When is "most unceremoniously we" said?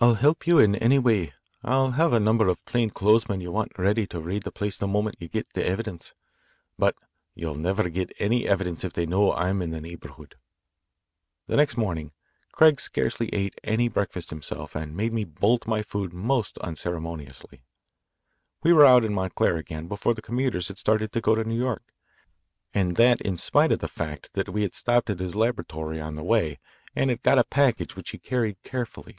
16.12-18.72